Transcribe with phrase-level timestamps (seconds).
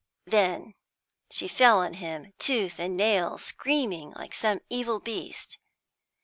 [0.25, 0.73] Then
[1.29, 5.59] she fell on him, tooth and nail, screaming like some evil beast.